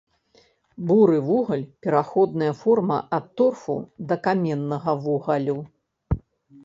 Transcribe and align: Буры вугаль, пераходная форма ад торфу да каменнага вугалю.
Буры 0.91 1.17
вугаль, 1.27 1.65
пераходная 1.87 2.53
форма 2.63 2.97
ад 3.19 3.25
торфу 3.43 3.75
да 4.13 4.21
каменнага 4.29 4.99
вугалю. 5.05 5.59